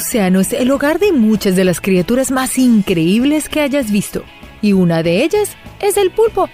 [0.00, 4.24] océano es el hogar de muchas de las criaturas más increíbles que hayas visto.
[4.62, 6.48] Y una de ellas es el pulpo.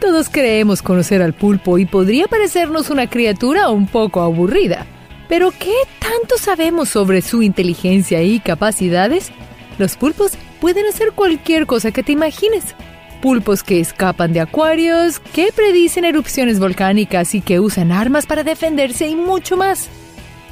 [0.00, 4.84] Todos creemos conocer al pulpo y podría parecernos una criatura un poco aburrida.
[5.28, 9.30] Pero ¿qué tanto sabemos sobre su inteligencia y capacidades?
[9.78, 12.74] Los pulpos pueden hacer cualquier cosa que te imagines.
[13.22, 19.06] Pulpos que escapan de acuarios, que predicen erupciones volcánicas y que usan armas para defenderse
[19.06, 19.88] y mucho más.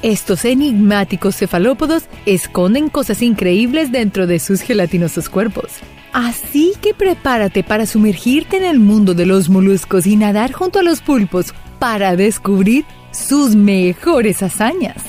[0.03, 5.71] Estos enigmáticos cefalópodos esconden cosas increíbles dentro de sus gelatinosos cuerpos.
[6.13, 10.83] Así que prepárate para sumergirte en el mundo de los moluscos y nadar junto a
[10.83, 15.03] los pulpos para descubrir sus mejores hazañas.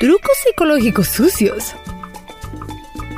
[0.00, 1.74] Trucos psicológicos sucios.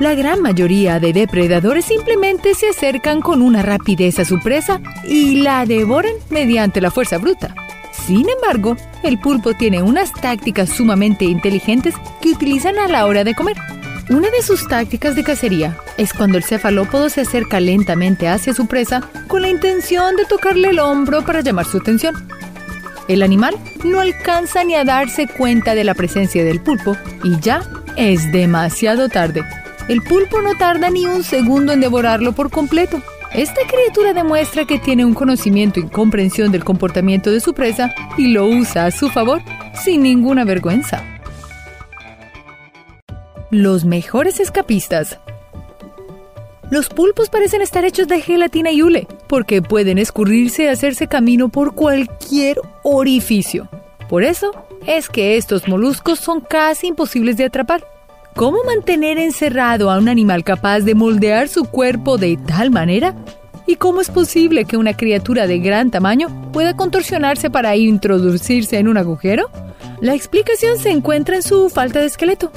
[0.00, 5.42] La gran mayoría de depredadores simplemente se acercan con una rapidez a su presa y
[5.42, 7.54] la devoran mediante la fuerza bruta.
[8.06, 13.34] Sin embargo, el pulpo tiene unas tácticas sumamente inteligentes que utilizan a la hora de
[13.34, 13.56] comer.
[14.10, 18.66] Una de sus tácticas de cacería es cuando el cefalópodo se acerca lentamente hacia su
[18.66, 22.26] presa con la intención de tocarle el hombro para llamar su atención.
[23.06, 27.62] El animal no alcanza ni a darse cuenta de la presencia del pulpo y ya
[27.96, 29.44] es demasiado tarde.
[29.88, 33.02] El pulpo no tarda ni un segundo en devorarlo por completo.
[33.32, 38.26] Esta criatura demuestra que tiene un conocimiento y comprensión del comportamiento de su presa y
[38.28, 39.40] lo usa a su favor
[39.84, 41.04] sin ninguna vergüenza.
[43.52, 45.20] Los mejores escapistas.
[46.70, 51.48] Los pulpos parecen estar hechos de gelatina y hule, porque pueden escurrirse y hacerse camino
[51.48, 53.68] por cualquier orificio.
[54.08, 54.52] Por eso
[54.86, 57.84] es que estos moluscos son casi imposibles de atrapar.
[58.36, 63.14] ¿Cómo mantener encerrado a un animal capaz de moldear su cuerpo de tal manera?
[63.66, 68.88] ¿Y cómo es posible que una criatura de gran tamaño pueda contorsionarse para introducirse en
[68.88, 69.50] un agujero?
[70.00, 72.50] La explicación se encuentra en su falta de esqueleto.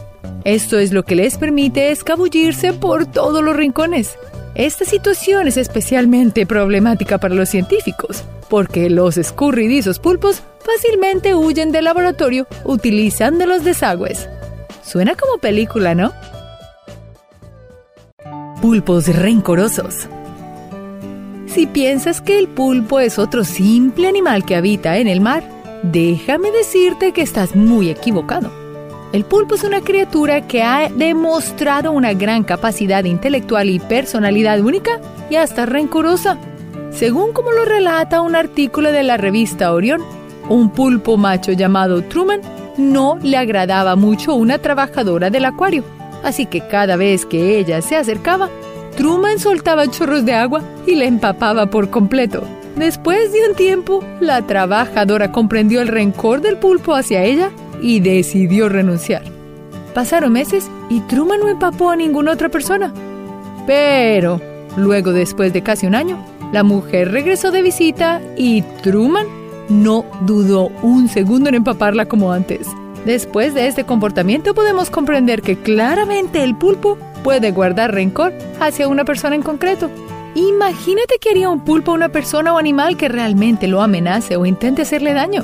[0.46, 4.18] Esto es lo que les permite escabullirse por todos los rincones.
[4.56, 11.86] Esta situación es especialmente problemática para los científicos, porque los escurridizos pulpos fácilmente huyen del
[11.86, 14.30] laboratorio utilizando los desagües.
[14.84, 16.12] Suena como película, ¿no?
[18.62, 20.08] Pulpos rencorosos.
[21.48, 25.44] Si piensas que el pulpo es otro simple animal que habita en el mar,
[25.84, 28.52] déjame decirte que estás muy equivocado.
[29.14, 35.00] El pulpo es una criatura que ha demostrado una gran capacidad intelectual y personalidad única
[35.30, 36.38] y hasta rencorosa.
[36.92, 40.02] Según como lo relata un artículo de la revista Orión,
[40.50, 42.42] un pulpo macho llamado Truman
[42.78, 45.84] no le agradaba mucho una trabajadora del acuario,
[46.24, 48.50] así que cada vez que ella se acercaba,
[48.96, 52.44] Truman soltaba chorros de agua y le empapaba por completo.
[52.76, 57.52] Después de un tiempo, la trabajadora comprendió el rencor del pulpo hacia ella
[57.82, 59.24] y decidió renunciar.
[59.94, 62.92] Pasaron meses y Truman no empapó a ninguna otra persona.
[63.68, 64.42] Pero,
[64.76, 66.18] luego después de casi un año,
[66.52, 72.68] la mujer regresó de visita y Truman no dudó un segundo en empaparla como antes.
[73.06, 79.06] Después de este comportamiento podemos comprender que claramente el pulpo puede guardar rencor hacia una
[79.06, 79.90] persona en concreto.
[80.36, 84.46] Imagínate que haría un pulpo a una persona o animal que realmente lo amenace o
[84.46, 85.44] intente hacerle daño.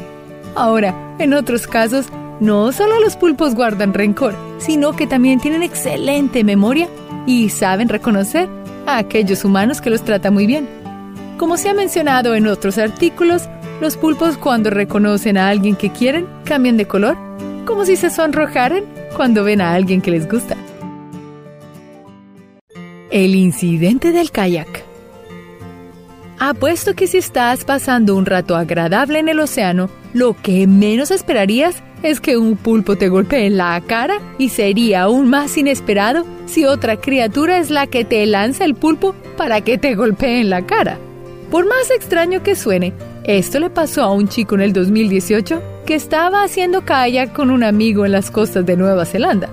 [0.55, 2.07] Ahora, en otros casos,
[2.39, 6.87] no solo los pulpos guardan rencor, sino que también tienen excelente memoria
[7.25, 8.49] y saben reconocer
[8.87, 10.67] a aquellos humanos que los trata muy bien.
[11.37, 13.47] Como se ha mencionado en otros artículos,
[13.81, 17.17] los pulpos cuando reconocen a alguien que quieren cambian de color,
[17.65, 18.83] como si se sonrojaran
[19.15, 20.55] cuando ven a alguien que les gusta.
[23.11, 24.83] El incidente del kayak.
[26.39, 31.83] Apuesto que si estás pasando un rato agradable en el océano, lo que menos esperarías
[32.01, 36.65] es que un pulpo te golpee en la cara y sería aún más inesperado si
[36.65, 40.65] otra criatura es la que te lanza el pulpo para que te golpee en la
[40.65, 40.97] cara.
[41.51, 42.93] Por más extraño que suene,
[43.37, 47.63] esto le pasó a un chico en el 2018 que estaba haciendo kayak con un
[47.63, 49.49] amigo en las costas de Nueva Zelanda.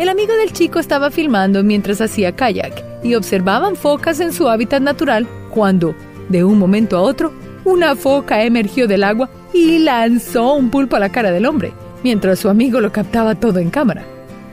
[0.00, 4.82] El amigo del chico estaba filmando mientras hacía kayak y observaban focas en su hábitat
[4.82, 5.94] natural cuando,
[6.28, 7.32] de un momento a otro,
[7.64, 11.72] una foca emergió del agua y lanzó un pulpo a la cara del hombre,
[12.02, 14.04] mientras su amigo lo captaba todo en cámara.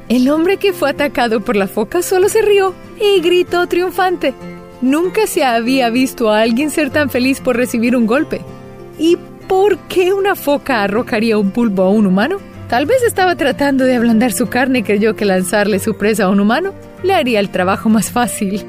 [0.10, 4.36] El hombre que fue atacado por la foca solo se rió y gritó triunfante.
[4.81, 8.41] Nunca se había visto a alguien ser tan feliz por recibir un golpe.
[9.00, 12.38] ¿Y por qué una foca arrojaría un pulpo a un humano?
[12.69, 16.29] Tal vez estaba tratando de ablandar su carne y creyó que lanzarle su presa a
[16.29, 18.65] un humano le haría el trabajo más fácil.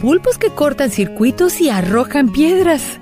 [0.00, 2.98] Pulpos que cortan circuitos y arrojan piedras.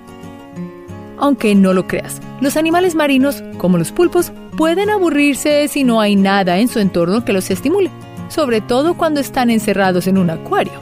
[1.18, 6.14] Aunque no lo creas, los animales marinos, como los pulpos, pueden aburrirse si no hay
[6.14, 7.90] nada en su entorno que los estimule,
[8.32, 10.72] sobre todo cuando están encerrados en un acuario.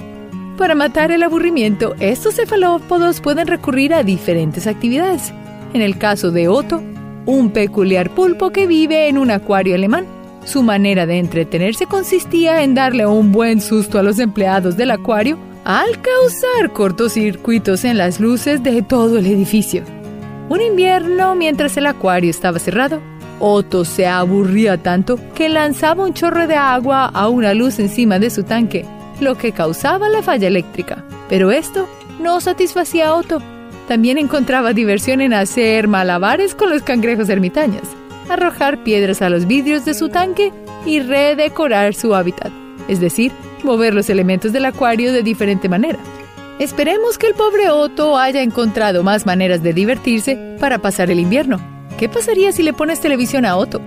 [0.57, 5.33] Para matar el aburrimiento, estos cefalópodos pueden recurrir a diferentes actividades.
[5.73, 6.83] En el caso de Otto,
[7.27, 10.07] un peculiar pulpo que vive en un acuario alemán.
[10.45, 15.39] Su manera de entretenerse consistía en darle un buen susto a los empleados del acuario
[15.65, 19.83] al causar cortocircuitos en las luces de todo el edificio.
[20.49, 23.01] Un invierno, mientras el acuario estaba cerrado,
[23.41, 28.31] Otto se aburría tanto que lanzaba un chorro de agua a una luz encima de
[28.31, 28.85] su tanque,
[29.21, 31.05] lo que causaba la falla eléctrica.
[31.29, 31.89] Pero esto
[32.21, 33.43] no satisfacía a Otto.
[33.89, 37.83] También encontraba diversión en hacer malabares con los cangrejos ermitaños,
[38.29, 40.53] arrojar piedras a los vidrios de su tanque
[40.87, 42.53] y redecorar su hábitat,
[42.89, 43.33] es decir,
[43.65, 45.99] mover los elementos del acuario de diferente manera.
[46.59, 51.80] Esperemos que el pobre Otto haya encontrado más maneras de divertirse para pasar el invierno.
[52.01, 53.79] ¿Qué pasaría si le pones televisión a Otto?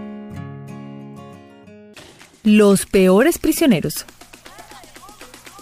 [2.44, 4.06] Los peores prisioneros.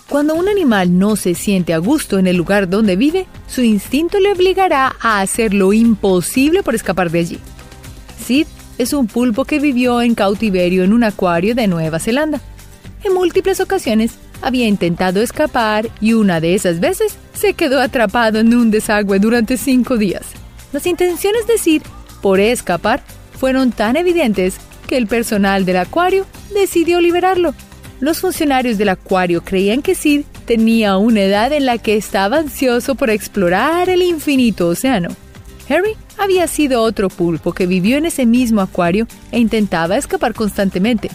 [0.10, 4.20] Cuando un animal no se siente a gusto en el lugar donde vive, su instinto
[4.20, 7.40] le obligará a hacer lo imposible por escapar de allí.
[8.22, 12.42] Sid es un pulpo que vivió en cautiverio en un acuario de Nueva Zelanda.
[13.06, 18.54] En múltiples ocasiones había intentado escapar y una de esas veces se quedó atrapado en
[18.54, 20.24] un desagüe durante cinco días.
[20.74, 21.84] Las intenciones de Sid
[22.22, 23.02] por escapar
[23.40, 24.58] fueron tan evidentes
[24.88, 27.54] que el personal del acuario decidió liberarlo.
[28.00, 32.96] Los funcionarios del acuario creían que Sid tenía una edad en la que estaba ansioso
[32.96, 35.10] por explorar el infinito océano.
[35.70, 41.10] Harry había sido otro pulpo que vivió en ese mismo acuario e intentaba escapar constantemente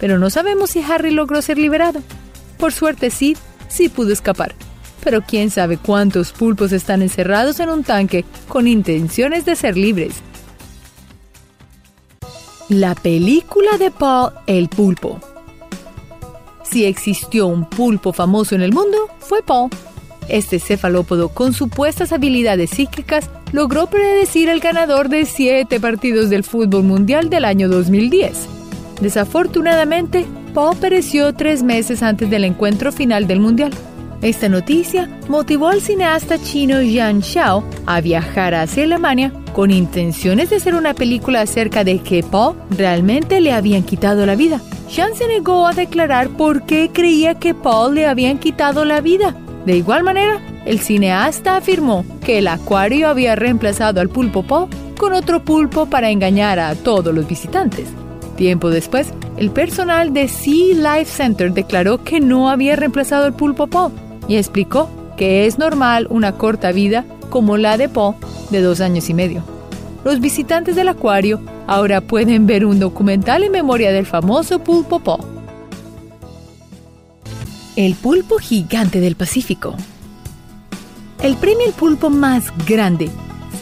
[0.00, 2.00] pero no sabemos si Harry logró ser liberado.
[2.58, 3.36] Por suerte, Sid
[3.68, 4.54] sí pudo escapar.
[5.02, 10.14] Pero quién sabe cuántos pulpos están encerrados en un tanque con intenciones de ser libres.
[12.68, 15.20] La película de Paul el pulpo.
[16.64, 19.70] Si existió un pulpo famoso en el mundo, fue Paul.
[20.28, 26.82] Este cefalópodo con supuestas habilidades psíquicas logró predecir el ganador de siete partidos del fútbol
[26.82, 28.48] mundial del año 2010.
[29.00, 33.70] Desafortunadamente, Paul pereció tres meses antes del encuentro final del Mundial.
[34.26, 40.56] Esta noticia motivó al cineasta chino Yang Xiao a viajar hacia Alemania con intenciones de
[40.56, 44.60] hacer una película acerca de que Paul realmente le habían quitado la vida.
[44.88, 49.36] Xiang se negó a declarar por qué creía que Paul le habían quitado la vida.
[49.64, 54.68] De igual manera, el cineasta afirmó que el acuario había reemplazado al pulpo Paul
[54.98, 57.86] con otro pulpo para engañar a todos los visitantes.
[58.36, 63.68] Tiempo después, el personal de Sea Life Center declaró que no había reemplazado el pulpo
[63.68, 63.92] Po
[64.28, 68.16] y explicó que es normal una corta vida como la de Po
[68.50, 69.42] de dos años y medio.
[70.04, 75.18] Los visitantes del acuario ahora pueden ver un documental en memoria del famoso pulpo Po.
[77.74, 79.74] El pulpo gigante del Pacífico.
[81.22, 83.10] El premio El Pulpo más grande,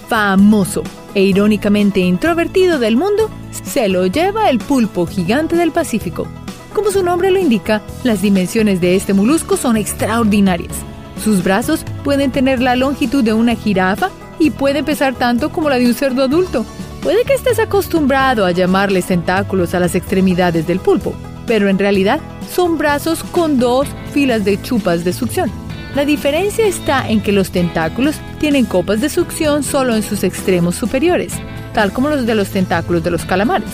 [0.09, 0.83] famoso
[1.15, 6.27] e irónicamente introvertido del mundo se lo lleva el pulpo gigante del Pacífico.
[6.75, 10.75] Como su nombre lo indica, las dimensiones de este molusco son extraordinarias.
[11.23, 14.11] Sus brazos pueden tener la longitud de una jirafa
[14.41, 16.67] y pueden pesar tanto como la de un cerdo adulto.
[17.01, 21.15] Puede que estés acostumbrado a llamarles tentáculos a las extremidades del pulpo,
[21.47, 22.19] pero en realidad
[22.53, 25.53] son brazos con dos filas de chupas de succión.
[25.95, 30.75] La diferencia está en que los tentáculos tienen copas de succión solo en sus extremos
[30.75, 31.35] superiores,
[31.73, 33.71] tal como los de los tentáculos de los calamares.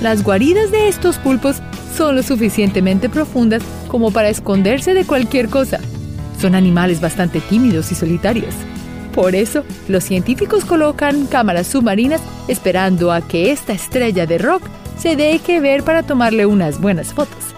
[0.00, 1.60] Las guaridas de estos pulpos
[1.96, 5.80] son lo suficientemente profundas como para esconderse de cualquier cosa.
[6.40, 8.54] Son animales bastante tímidos y solitarios.
[9.14, 14.62] Por eso, los científicos colocan cámaras submarinas esperando a que esta estrella de rock
[14.98, 17.56] se deje ver para tomarle unas buenas fotos.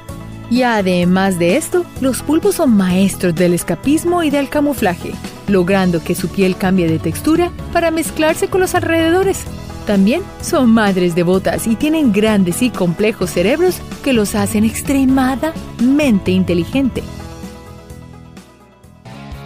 [0.51, 5.13] Y además de esto, los pulpos son maestros del escapismo y del camuflaje,
[5.49, 9.45] logrando que su piel cambie de textura para mezclarse con los alrededores.
[9.89, 17.05] También son madres devotas y tienen grandes y complejos cerebros que los hacen extremadamente inteligentes.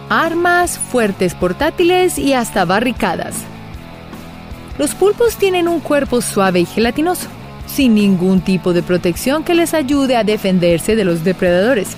[0.09, 3.37] Armas, fuertes portátiles y hasta barricadas.
[4.77, 7.29] Los pulpos tienen un cuerpo suave y gelatinoso,
[7.65, 11.95] sin ningún tipo de protección que les ayude a defenderse de los depredadores.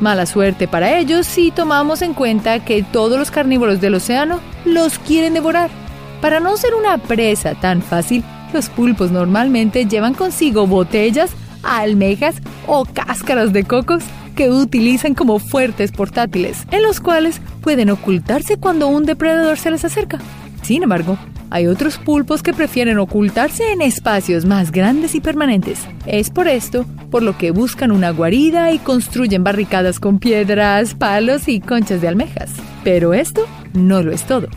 [0.00, 4.98] Mala suerte para ellos si tomamos en cuenta que todos los carnívoros del océano los
[4.98, 5.85] quieren devorar.
[6.20, 11.30] Para no ser una presa tan fácil, los pulpos normalmente llevan consigo botellas,
[11.62, 14.02] almejas o cáscaras de cocos
[14.34, 19.84] que utilizan como fuertes portátiles, en los cuales pueden ocultarse cuando un depredador se les
[19.84, 20.18] acerca.
[20.62, 21.18] Sin embargo,
[21.50, 25.80] hay otros pulpos que prefieren ocultarse en espacios más grandes y permanentes.
[26.06, 31.48] Es por esto por lo que buscan una guarida y construyen barricadas con piedras, palos
[31.48, 32.50] y conchas de almejas.
[32.84, 34.48] Pero esto no lo es todo.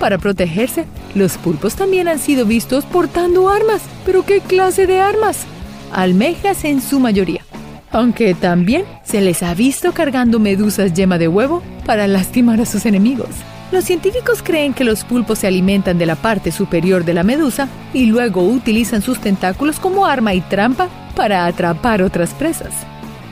[0.00, 0.84] Para protegerse,
[1.14, 3.82] los pulpos también han sido vistos portando armas.
[4.04, 5.46] ¿Pero qué clase de armas?
[5.92, 7.42] Almejas en su mayoría.
[7.90, 12.84] Aunque también se les ha visto cargando medusas yema de huevo para lastimar a sus
[12.84, 13.30] enemigos.
[13.72, 17.68] Los científicos creen que los pulpos se alimentan de la parte superior de la medusa
[17.92, 22.72] y luego utilizan sus tentáculos como arma y trampa para atrapar otras presas.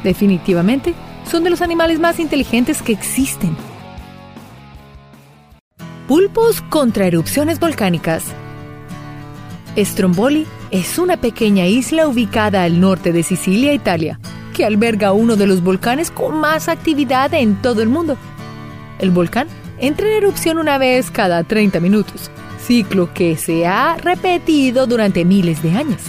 [0.03, 0.95] Definitivamente,
[1.31, 3.57] son de los animales más inteligentes que existen.
[6.09, 8.25] Pulpos contra erupciones volcánicas.
[9.75, 14.21] Stromboli es una pequeña isla ubicada al norte de Sicilia, Italia,
[14.53, 18.19] que alberga uno de los volcanes con más actividad en todo el mundo.
[18.99, 22.31] El volcán entra en erupción una vez cada 30 minutos,
[22.63, 26.03] ciclo que se ha repetido durante miles de años.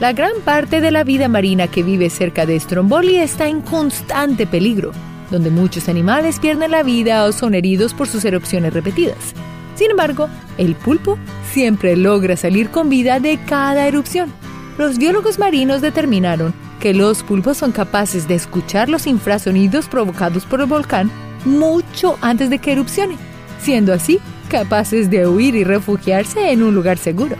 [0.00, 4.46] La gran parte de la vida marina que vive cerca de Stromboli está en constante
[4.46, 4.92] peligro,
[5.30, 9.34] donde muchos animales pierden la vida o son heridos por sus erupciones repetidas.
[9.74, 11.18] Sin embargo, el pulpo
[11.52, 14.32] siempre logra salir con vida de cada erupción.
[14.76, 20.60] Los biólogos marinos determinaron que los pulpos son capaces de escuchar los infrasonidos provocados por
[20.60, 21.10] el volcán
[21.44, 23.16] mucho antes de que erupcione,
[23.60, 27.36] siendo así capaces de huir y refugiarse en un lugar seguro.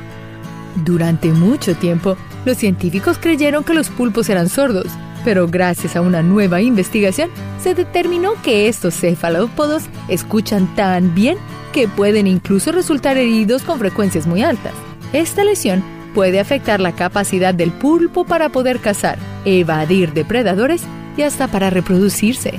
[0.84, 4.86] Durante mucho tiempo, los científicos creyeron que los pulpos eran sordos,
[5.24, 7.30] pero gracias a una nueva investigación
[7.62, 11.36] se determinó que estos cefalópodos escuchan tan bien
[11.72, 14.72] que pueden incluso resultar heridos con frecuencias muy altas.
[15.12, 15.82] Esta lesión
[16.14, 20.82] puede afectar la capacidad del pulpo para poder cazar, evadir depredadores
[21.16, 22.54] y hasta para reproducirse.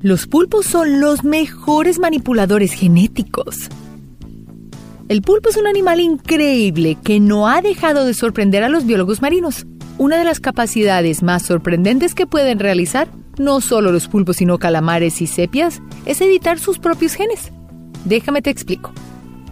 [0.00, 3.68] Los pulpos son los mejores manipuladores genéticos.
[5.08, 9.22] El pulpo es un animal increíble que no ha dejado de sorprender a los biólogos
[9.22, 9.66] marinos.
[9.98, 13.08] Una de las capacidades más sorprendentes que pueden realizar,
[13.38, 17.52] no solo los pulpos sino calamares y sepias, es editar sus propios genes.
[18.04, 18.92] Déjame te explico.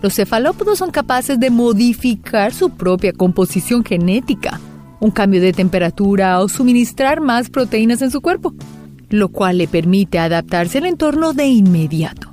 [0.03, 4.61] Los cefalópodos son capaces de modificar su propia composición genética,
[4.99, 8.55] un cambio de temperatura o suministrar más proteínas en su cuerpo
[9.11, 12.33] lo cual le permite adaptarse al entorno de inmediato.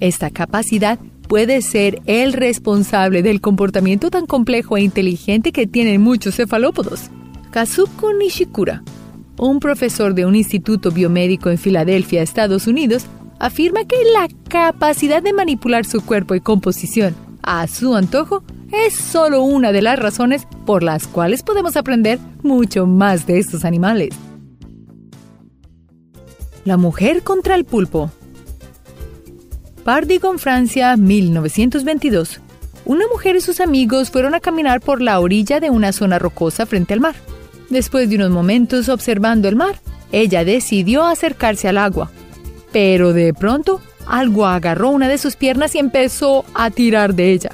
[0.00, 0.98] Esta capacidad
[1.28, 7.10] puede ser el responsable del comportamiento tan complejo e inteligente que tienen muchos cefalópodos.
[7.54, 8.82] Kazuko Nishikura,
[9.38, 13.06] un profesor de un instituto biomédico en Filadelfia, Estados Unidos,
[13.38, 18.42] afirma que la capacidad de manipular su cuerpo y composición a su antojo
[18.72, 23.64] es solo una de las razones por las cuales podemos aprender mucho más de estos
[23.64, 24.08] animales.
[26.64, 28.10] La mujer contra el pulpo.
[29.84, 32.40] Pardigon, Francia, 1922.
[32.84, 36.66] Una mujer y sus amigos fueron a caminar por la orilla de una zona rocosa
[36.66, 37.14] frente al mar.
[37.70, 39.80] Después de unos momentos observando el mar,
[40.12, 42.10] ella decidió acercarse al agua.
[42.72, 47.50] Pero de pronto, algo agarró una de sus piernas y empezó a tirar de ella.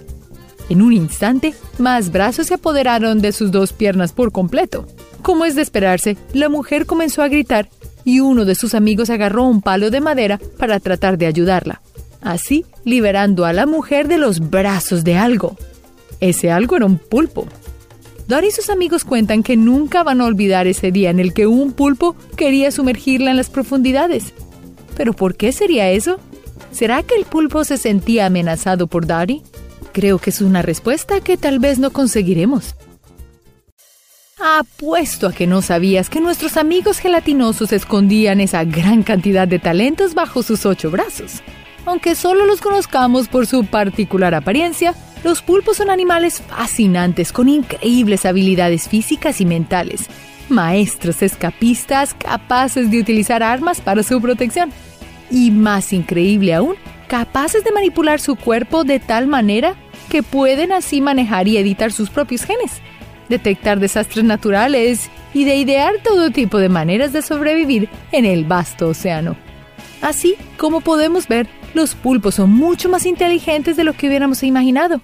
[0.69, 4.87] En un instante, más brazos se apoderaron de sus dos piernas por completo.
[5.23, 7.69] Como es de esperarse, la mujer comenzó a gritar
[8.05, 11.83] y uno de sus amigos agarró un palo de madera para tratar de ayudarla,
[12.23, 15.57] así liberando a la mujer de los brazos de algo.
[16.21, 17.47] Ese algo era un pulpo.
[18.31, 21.49] Dora y sus amigos cuentan que nunca van a olvidar ese día en el que
[21.49, 24.33] un pulpo quería sumergirla en las profundidades.
[24.97, 26.21] ¿Pero por qué sería eso?
[26.71, 29.43] ¿Será que el pulpo se sentía amenazado por Dari?
[29.93, 32.77] Creo que es una respuesta que tal vez no conseguiremos.
[34.41, 40.15] Apuesto a que no sabías que nuestros amigos gelatinosos escondían esa gran cantidad de talentos
[40.15, 41.43] bajo sus ocho brazos.
[41.85, 48.25] Aunque solo los conozcamos por su particular apariencia, los pulpos son animales fascinantes con increíbles
[48.27, 50.07] habilidades físicas y mentales,
[50.49, 54.73] maestros escapistas capaces de utilizar armas para su protección.
[55.31, 56.75] Y más increíble aún,
[57.09, 59.75] capaces de manipular su cuerpo de tal manera
[60.09, 62.81] que pueden así manejar y editar sus propios genes
[63.31, 68.89] detectar desastres naturales y de idear todo tipo de maneras de sobrevivir en el vasto
[68.89, 69.37] océano.
[70.03, 75.01] Así como podemos ver, los pulpos son mucho más inteligentes de lo que hubiéramos imaginado.